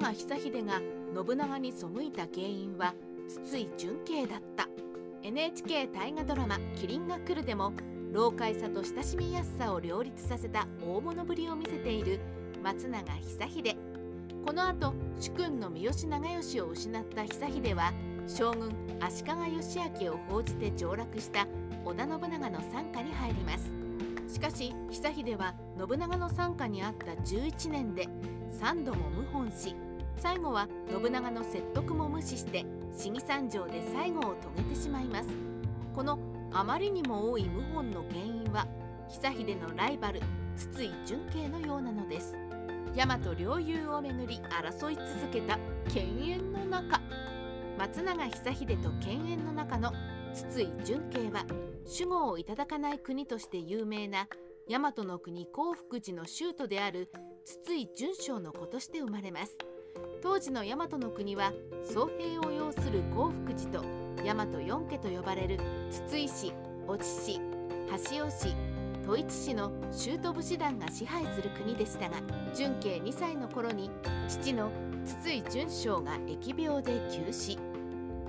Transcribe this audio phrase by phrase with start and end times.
[0.00, 0.80] 永久秀が
[1.26, 2.94] 信長に背いた原因は
[3.28, 4.68] 筒井純慶だった
[5.22, 7.72] NHK 大河ドラマ「麒麟が来る」でも
[8.12, 9.58] 老快さと親しみやす。
[9.58, 12.20] さを両立させた大物ぶりを見せている
[12.62, 13.76] 松永久秀
[14.46, 17.92] この後主君の三好長慶を失った久秀は
[18.28, 21.48] 将軍足利義昭を報じて上洛した
[21.84, 23.72] 織田信長の傘下に入ります
[24.32, 28.06] しかし久秀は信長の傘下にあった11年で
[28.60, 29.74] 3度も謀反し
[30.18, 35.28] 最後は信長の説得も無視して死に三条で最後を遂げてしまいます。
[35.94, 36.18] この
[36.52, 38.66] あまりにも多い謀反の原因は
[39.08, 40.20] 久秀のライバル
[40.56, 42.36] 筒井純慶のようなのです。
[42.96, 45.58] 大和領有をめぐり争い続けた
[45.94, 47.00] 犬猿の中
[47.78, 49.92] 松永久秀と犬猿の中の
[50.34, 51.44] 筒井純慶は
[51.84, 54.26] 守護をいただかない国として有名な
[54.68, 57.10] 大和の国興福寺の州都である
[57.44, 59.56] 筒井純正の子として生まれます。
[60.22, 63.84] 当時の大和の国は総兵を要する興福寺と
[64.24, 65.58] 大和四家と呼ばれる
[65.90, 66.52] 筒井氏
[66.88, 67.40] 越智市
[68.10, 68.56] 橋尾市
[69.02, 72.16] 統一市の州都武士団が支配する国でしたが
[72.54, 73.90] 純慶2歳の頃に
[74.28, 74.70] 父の
[75.04, 77.58] 筒井純正が疫病で急死。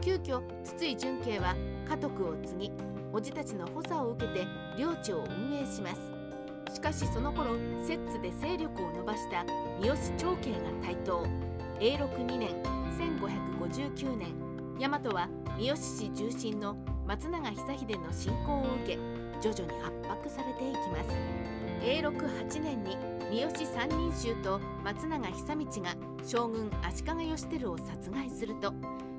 [0.00, 1.56] 急遽筒井純慶は
[1.88, 2.72] 家督を継ぎ
[3.12, 4.46] 叔父たちの補佐を受けて
[4.78, 6.74] 領地を運営します。
[6.74, 9.44] しかしその頃摂津で勢力を伸ばした
[9.80, 11.47] 三好長慶が台頭。
[11.80, 12.50] 永禄2年
[12.98, 14.34] 1559年
[14.80, 16.76] 大和は三好市中心の
[17.06, 18.98] 松永久秀の侵攻を受け
[19.40, 21.48] 徐々に圧迫されていきます。
[21.86, 22.96] 永禄8年に
[23.30, 28.72] 三好三人衆と松永久道が将軍足利義輝を殺害すると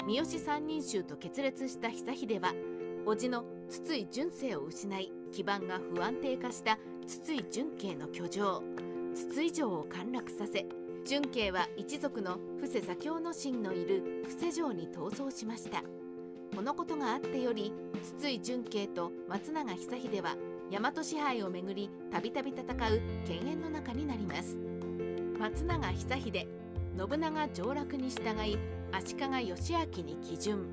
[0.05, 2.53] 三好三人衆と決裂した久秀は
[3.05, 8.61] 叔父の筒井純正を失い基盤が不安定化した筒井純慶の居城
[9.15, 10.65] 筒井城を陥落させ
[11.09, 15.81] 純慶は一族の布施左京の神のいる布施城に逃走しました。
[16.55, 17.73] このことがあってより
[18.20, 20.36] 筒井純慶と松永久秀は
[20.70, 24.55] 大和支配をめぐりたびたび戦う犬猿の中になります。
[25.39, 28.59] 松永久秀信長上洛に従い
[28.91, 30.67] 足利義昭に基準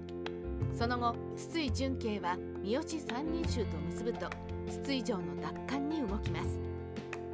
[0.79, 4.29] その後筒井純慶は三好三人衆と結ぶと
[4.69, 6.76] 筒井城の奪還に動きます。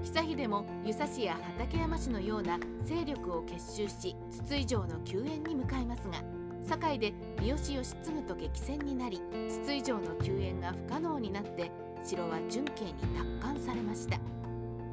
[0.05, 6.23] 久秀も湯佐市や畠山市のような勢力を結集し筒井城の救援に向かいますが
[6.69, 11.71] 堺で三好義継と激戦になり筒井城の救援が不可能になって
[12.05, 12.95] 城は純慶に
[13.41, 14.19] 奪還されました。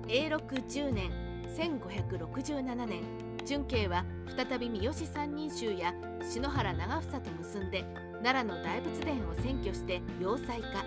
[0.07, 1.11] 永禄10年
[1.57, 3.01] 1567年
[3.45, 4.05] 純慶は
[4.35, 5.93] 再び三好三人衆や
[6.23, 7.83] 篠原長房と結んで
[8.23, 10.83] 奈良の大仏殿を占拠して要塞化。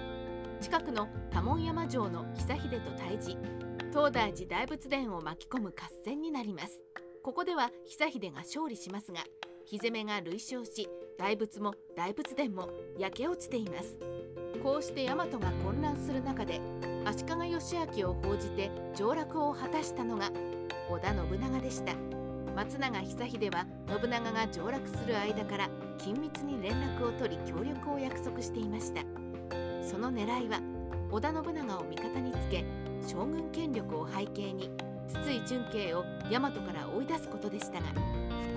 [0.61, 3.62] 近くの多聞山城の久秀と対峙。
[3.93, 5.73] 東大寺大仏殿を巻き込む合
[6.03, 6.81] 戦になります。
[7.23, 9.21] ここでは久秀が勝利しますが
[9.67, 10.89] 火攻めが累勝し
[11.19, 13.99] 大仏も大仏殿も焼け落ちています。
[14.63, 16.59] こうして大和が混乱する中で
[17.05, 20.31] 足利義昭を報じて上洛を果たしたのが
[20.91, 21.93] 織田信長でした。
[22.57, 23.67] 松永久秀は
[24.01, 29.03] 信長が上洛する間から緊密に連絡を取り協力を約束していました。
[29.87, 30.61] その狙いは
[31.11, 32.65] 織田信長を味方につけ
[33.07, 34.71] 将軍権力を背景に
[35.09, 37.87] 筒井純慶を大和から追い出すことでしたが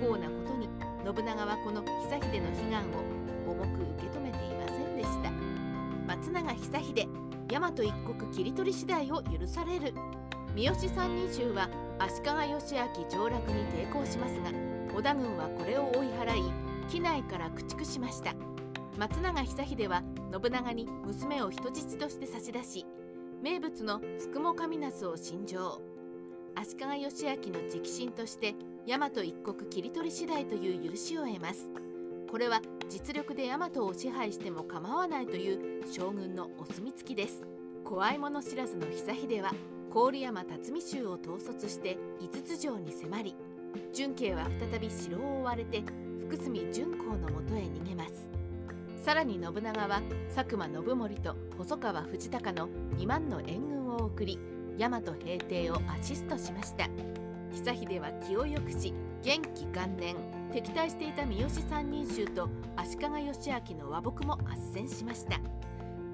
[0.00, 0.68] 不幸なことに
[1.04, 5.30] 信長はこの久秀の悲願を重く受け止めていませんでした。
[6.06, 7.08] 松永久秀
[7.48, 9.94] 大和一国切り取り次第を許される。
[10.54, 11.68] 三好三人衆は
[11.98, 14.50] 足利義昭上洛に抵抗しますが
[14.94, 16.52] 織田軍はこれを追い払い
[16.88, 18.34] 機内から駆逐しました。
[18.96, 20.02] 松永久秀は
[20.32, 22.86] 信長に娘を人質として差し出し
[23.42, 25.80] 名物のつくも神ナスを信条
[26.54, 28.54] 足利義昭の直進として
[28.86, 31.68] 大和一国切り取り次第という許しを得ます。
[32.30, 37.46] これは実力で大和を支配しても構わないという将軍のお墨付きです。
[37.84, 39.52] 怖いもの知らずの久秀は
[39.92, 43.36] 郡山辰巳州を統率して五つ城に迫り
[43.92, 45.82] 純慶は再び城を追われて
[46.26, 48.28] 福住純光のもとへ逃げます。
[49.02, 50.02] さらに信長は
[50.34, 54.38] 佐久間信盛と細川藤孝の2万の援軍を送り
[54.78, 56.88] 大和平定をアシストしました。
[57.52, 60.16] 久秀は気を良くし元気元年
[60.52, 65.40] 敵対していた三好三人衆と足利義昭の和睦も斡旋しました。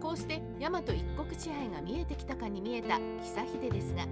[0.01, 4.05] こうして大和一国支配が見えてきたかに見えた久秀ですが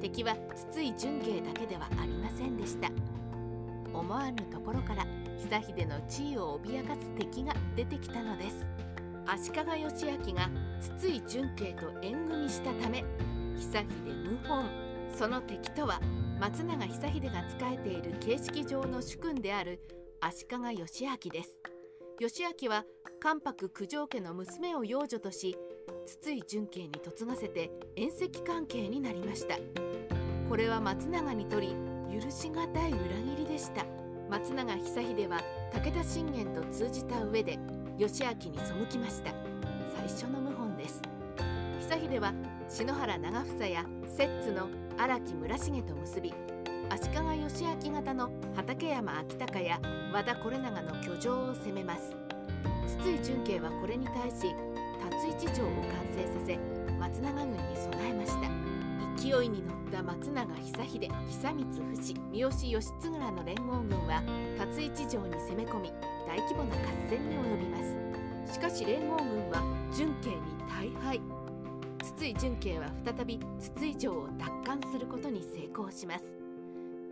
[0.00, 0.36] 敵は
[0.70, 2.88] 筒井純慶だけではありませんでした。
[3.92, 5.04] 思わぬところから
[5.40, 8.66] 久秀の地位を脅かす敵が出てきたのです。
[9.26, 10.50] 足利義昭が
[10.80, 13.04] 筒井純慶と縁組したため
[13.56, 13.84] 久秀
[14.44, 14.64] 謀反。
[15.16, 16.00] その敵とは
[16.38, 19.80] 松永久秀が仕えている形式上の主君である
[20.20, 21.58] 足利義明です。
[22.20, 22.84] 義明は
[23.18, 25.56] 関白九条家の娘を養女とし
[26.06, 29.56] 筒井純慶に嫁がせて縁石関係になりました。
[30.48, 31.74] これは松永にとり
[32.12, 33.99] 許しがたい裏切りでした。
[34.30, 35.40] 松永久秀は
[35.72, 37.58] 武田信玄と通じた上で
[37.98, 39.32] 義明に背きました。
[39.96, 41.02] 最初の謀反です。
[41.80, 42.32] 久秀は
[42.68, 46.32] 篠原長房や摂津の荒木村重と結び
[46.90, 49.80] 足利義明方の畠山昭隆や
[50.12, 52.14] 和田是長の居城を攻めます。
[52.86, 54.54] 筒井純慶はこれに対し
[55.10, 56.56] 辰一条を完成させ
[57.00, 58.59] 松永軍に備えました。
[59.20, 64.22] 勢いに乗った松永久秀久光富士三好義継らの連合軍は
[64.56, 65.92] 辰一条に攻め込み
[66.26, 66.78] 大規模な合
[67.10, 67.82] 戦に及びま
[68.46, 68.54] す。
[68.54, 69.62] しかし連合軍は
[69.94, 70.36] 純慶に
[70.70, 71.20] 大敗。
[72.02, 76.24] 筒井純慶は再び筒井城を奪還することに成功します。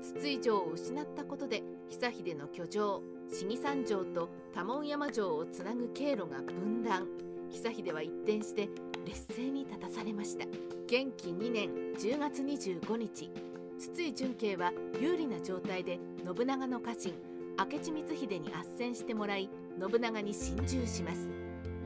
[0.01, 7.28] 筒井城を失ったことで久秀の居城死に三城と多聞山城をつなぐ経路が分断。
[7.51, 8.69] 久秀は一転して
[9.05, 10.45] 劣勢に立たされました。
[10.87, 13.31] 元気2年10月25日。
[13.79, 17.15] 筒井純慶は有利な状態で信長の家臣
[17.59, 19.49] 明智光秀に斡旋してもらい
[19.81, 21.29] 信長に進駐します。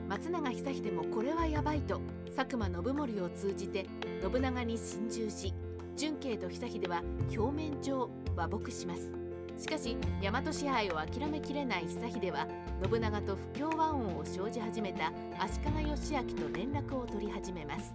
[0.09, 2.01] 松永久秀もこれはやばいと
[2.35, 3.87] 佐久間信盛を通じて
[4.21, 5.53] 信長に進駐し
[5.95, 7.01] 純慶と久秀は
[7.35, 9.22] 表面上和睦します。
[9.57, 12.47] しかし大和支配を諦めきれない久秀は
[12.83, 17.93] 信長と不協和音を生じ始めた足利義明と連絡を取り始めます。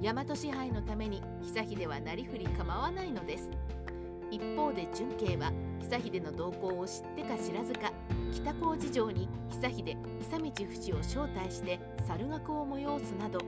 [0.00, 3.50] 大和支配のために久秀はなりふり構わないのです。
[4.30, 7.90] 一方で純慶は久秀の動向を知ってか知らずか
[8.32, 13.40] 北高寺城に久秀久道不死を招待して猿楽を催すなど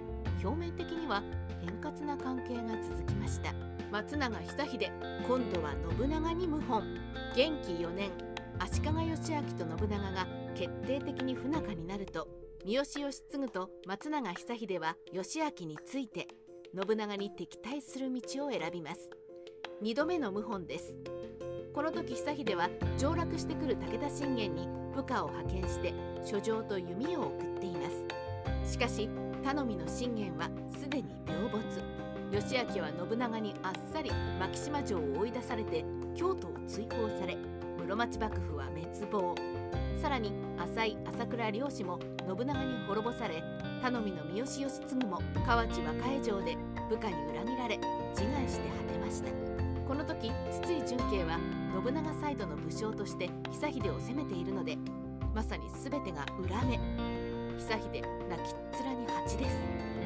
[0.43, 1.23] 表面的には
[1.63, 3.53] 円滑な関係が続きました。
[3.93, 4.91] 松永久秀
[5.27, 7.00] 今度は信長に謀反。
[7.35, 8.11] 元気4年
[8.59, 12.29] 足利義明と信長が決定的に不仲になると
[12.65, 16.29] 三好義継と松永久秀は義明について
[16.75, 19.11] 信長に敵対する道を選びます。
[19.83, 20.95] 2度目の謀反です。
[21.73, 22.69] この時久秀は
[22.99, 27.81] 上洛してくる武田信玄に部下を派遣して書状と弓を送っていま
[28.65, 28.73] す。
[28.73, 29.09] しかし
[29.43, 31.65] 頼みの信玄はすでに病没。
[32.33, 35.85] 義明は信長にあっさり牧島城を追い出されて
[36.21, 37.35] 京都を追放され
[37.79, 39.35] 室町幕府は滅亡。
[40.03, 43.43] さらに浅井朝倉両氏も信長に滅ぼされ
[43.81, 46.59] 頼みの三好義継も河内和歌江城で
[46.91, 47.81] 部下に裏切られ
[48.11, 49.31] 自害して果てました。
[49.89, 50.31] この時
[50.63, 51.39] 筒井純慶は
[51.83, 54.77] 信長サイドの武将として久秀を攻めているので
[55.35, 56.79] まさに全てが裏目。
[57.57, 59.57] 久秀泣きっ面に蜂です。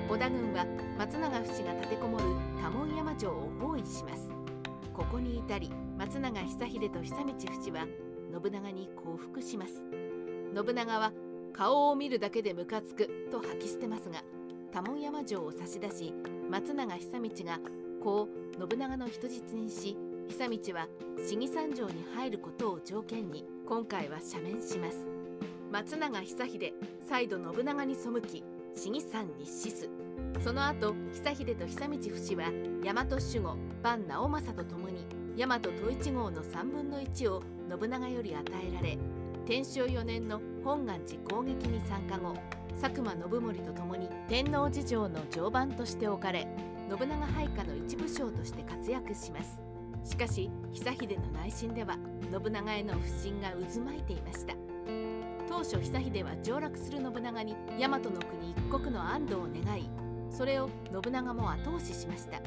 [0.08, 0.64] 織田軍は
[0.96, 2.24] 松永不死が立てこもる
[2.62, 4.33] 多聞山城を包囲します。
[4.94, 7.84] ここに至り松永久秀と久道不死は
[8.42, 9.72] 信長に降伏します。
[10.54, 11.12] 信長は
[11.52, 14.22] 顔を見るだけでムカつくと吐き捨てますが
[14.72, 16.14] 多聞山城を差し出し
[16.48, 17.58] 松永久道が
[18.02, 19.96] こう信長の人質にし
[20.28, 20.86] 久道は
[21.28, 24.98] 死に三条に入ることを条件に今回は赦免します。
[25.72, 26.72] 松永久秀
[27.08, 28.44] 再度信長に背き
[28.76, 30.03] 死に山に死す。
[30.40, 32.50] その後久秀と久道不死は
[32.82, 35.06] 大和守護万直政と共に
[35.36, 37.42] 大和統一号の3分の1を
[37.80, 38.98] 信長より与えられ
[39.46, 42.34] 天正4年の本願寺攻撃に参加後
[42.80, 46.46] 佐久間信盛と共に天皇事情の常磐として置かれ
[46.88, 49.60] 信長配下の一部将として活躍します。
[50.04, 51.96] しかし久秀の内心では
[52.30, 54.54] 信長への不信が渦巻いていました。
[55.48, 59.88] 当初久秀は上洛する信長に大和の国一国の安堵を願い
[60.34, 62.40] それを信長も後押ししました。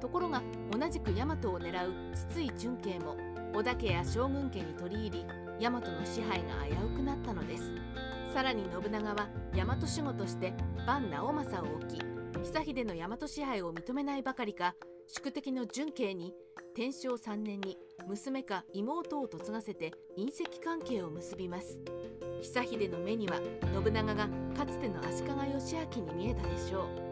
[0.00, 3.16] ところが同じく大和を狙う筒井純慶も
[3.52, 5.26] 織田家や将軍家に取り入り
[5.60, 7.70] 大和の支配が危うくなったのです。
[8.32, 10.54] さらに信長は大和守護として
[10.86, 12.00] 万直政を置き
[12.42, 14.74] 久秀の大和支配を認めないばかりか
[15.08, 16.32] 宿敵の純慶に
[16.74, 21.80] 天正3年に娘か妹を嫁がせて隕石関係を結びます。
[22.40, 23.40] 久秀の目には
[23.74, 27.09] 信長がかつての足利義明に見えたでしょう。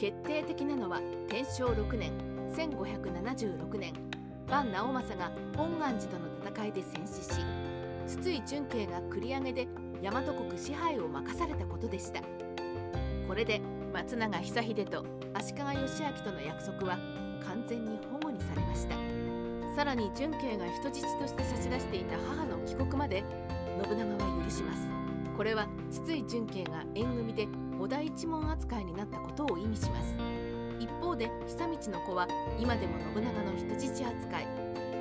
[0.00, 2.10] 決定的なのは天正6年
[2.56, 3.92] 1576年
[4.48, 7.30] 万直政が本願寺との戦いで戦死し
[8.06, 9.68] 筒井純慶が繰り上げで
[10.02, 12.22] 大和国支配を任されたことでした。
[13.28, 13.60] これで
[13.92, 15.04] 松永久秀と
[15.34, 16.98] 足利義明との約束は
[17.44, 18.96] 完全に保護にされました。
[19.76, 23.22] さらに純慶が人質として差し出していた母の帰国まで
[23.86, 24.82] 信長は許します。
[25.36, 27.46] これは筒井純慶が縁組で
[27.80, 30.14] 織田一門扱いになったことを意味します。
[30.78, 34.46] 一方で久道の子は今でも信長の人質扱い。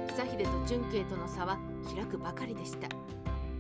[0.08, 1.58] 久秀と純慶との差は
[1.94, 2.88] 開くばかりでした。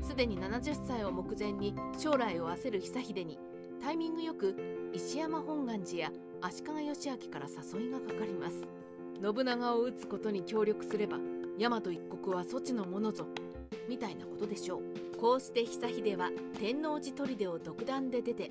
[0.01, 3.37] すでに70歳を目前に将来を焦る久秀に
[3.83, 4.55] タイミングよく
[4.93, 6.11] 石山本願寺や
[6.41, 8.55] 足利義昭から誘いがかかります。
[9.21, 11.17] 信長を討つことに協力すれば
[11.57, 13.27] 大和一国はそちのものぞ
[13.89, 15.17] みたいなことでしょう。
[15.19, 18.49] こうして久秀は天王寺砦を独断で出て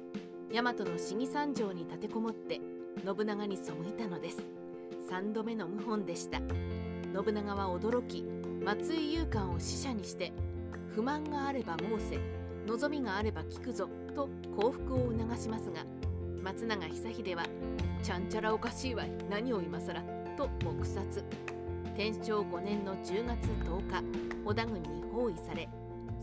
[0.51, 2.61] 大和の市議三条に立てこもって
[3.05, 4.39] 信長に背いたのです。
[5.11, 6.39] 3度目の謀反でした。
[6.39, 8.25] 信長は驚き
[8.65, 10.33] 松井勇官を使者にして
[10.95, 12.19] 不満があれば申せ
[12.67, 15.85] 望みがあれば聞くぞと降伏を促しますが
[16.43, 17.45] 松永久秀は
[18.03, 20.03] ちゃんちゃらおかしいわい何を今更？
[20.37, 21.25] と黙殺。
[21.97, 24.05] 天正5年の10月10日
[24.47, 25.69] 織田軍に包囲され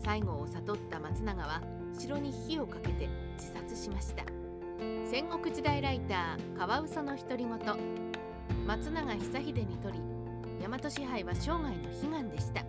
[0.02, 1.60] 最後を悟った松永は
[1.98, 4.24] 城に火をかけて自殺しました。
[5.10, 8.06] 戦国時代ライターカワウソの独り言。
[8.66, 10.00] 松永久秀にとり
[10.60, 12.64] 大和支配は生涯の悲願でした。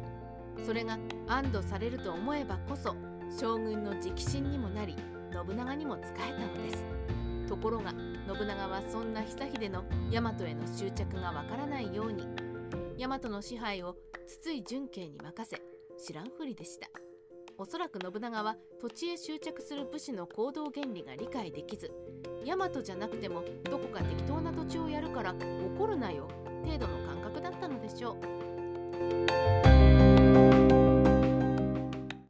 [0.65, 2.96] それが安堵されると思えばこそ
[3.39, 4.96] 将軍の直進にもなり
[5.31, 6.86] 信長にも仕えたのです。
[7.48, 12.27] ところが信長はそんな久秀の大和への執着がわからないように
[12.98, 13.96] 大和の支配を
[14.27, 15.62] 筒井純慶に任せ
[15.98, 17.06] 知らんふりでした。
[17.59, 21.91] おそらく信長は土地へ執着する武士の行動原理が理解できず
[22.45, 26.27] 大和じゃなくてもどこか適当な土地をやるから怒るなよ
[26.63, 28.11] 程度の感覚だったのでしょ
[30.13, 30.16] う。